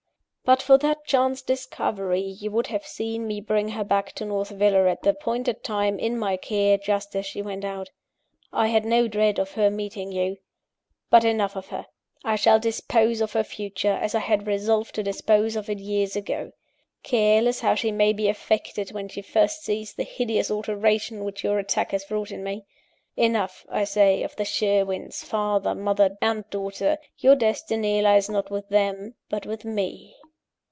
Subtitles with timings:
[0.43, 4.49] "But for that chance discovery, you would have seen me bring her back to North
[4.49, 7.89] Villa at the appointed time, in my care, just as she went out.
[8.51, 10.39] I had no dread of her meeting you.
[11.09, 11.87] But enough of her!
[12.25, 16.17] I shall dispose of her future, as I had resolved to dispose of it years
[16.17, 16.51] ago;
[17.01, 21.59] careless how she may be affected when she first sees the hideous alteration which your
[21.59, 22.65] attack has wrought in me.
[23.15, 28.67] Enough, I say, of the Sherwins father, mother, and daughter your destiny lies not with
[28.67, 30.11] them, but with _me.